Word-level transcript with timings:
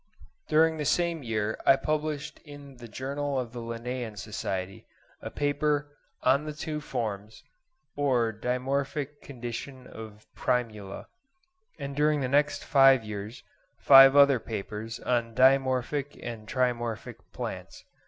During 0.47 0.77
the 0.77 0.85
same 0.85 1.21
year 1.21 1.59
I 1.63 1.75
published 1.75 2.39
in 2.43 2.77
the 2.77 2.87
'Journal 2.87 3.37
of 3.39 3.53
the 3.53 3.61
Linnean 3.61 4.15
Society' 4.17 4.87
a 5.21 5.29
paper 5.29 5.95
"On 6.23 6.45
the 6.45 6.53
Two 6.53 6.81
Forms, 6.81 7.43
or 7.95 8.33
Dimorphic 8.33 9.21
Condition 9.21 9.85
of 9.85 10.25
Primula," 10.35 11.05
and 11.77 11.95
during 11.95 12.21
the 12.21 12.27
next 12.27 12.63
five 12.65 13.03
years, 13.03 13.43
five 13.77 14.15
other 14.15 14.39
papers 14.39 14.99
on 15.01 15.35
dimorphic 15.35 16.17
and 16.23 16.47
trimorphic 16.47 17.17
plants. 17.31 17.85